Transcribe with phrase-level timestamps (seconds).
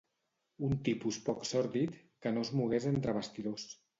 [0.67, 3.71] Un tipus poc sòrdid, que no es mogués entre bastidors.